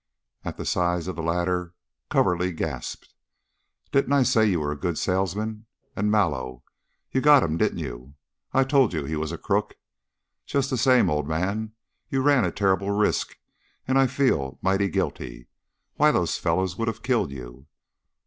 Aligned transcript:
At 0.43 0.57
the 0.57 0.65
size 0.65 1.07
of 1.07 1.15
the 1.15 1.21
latter 1.21 1.75
Coverly 2.09 2.53
gasped. 2.53 3.13
"Didn't 3.91 4.13
I 4.13 4.23
say 4.23 4.47
you 4.47 4.59
were 4.59 4.71
a 4.71 4.75
good 4.75 4.97
salesman? 4.97 5.67
And 5.95 6.09
Mallow! 6.09 6.63
You 7.11 7.21
got 7.21 7.43
him, 7.43 7.55
didn't 7.55 7.77
you? 7.77 8.15
I 8.51 8.63
told 8.63 8.93
you 8.93 9.05
he 9.05 9.15
was 9.15 9.31
a 9.31 9.37
crook. 9.37 9.75
Just 10.47 10.71
the 10.71 10.75
same, 10.79 11.07
old 11.11 11.27
man, 11.27 11.73
you 12.09 12.23
ran 12.23 12.45
a 12.45 12.51
terrible 12.51 12.89
risk 12.89 13.37
and 13.87 13.99
I 13.99 14.07
feel 14.07 14.57
mighty 14.63 14.89
guilty. 14.89 15.49
Why, 15.97 16.09
those 16.11 16.35
fellows 16.35 16.77
would 16.79 16.87
have 16.87 17.03
killed 17.03 17.29
you." 17.29 17.67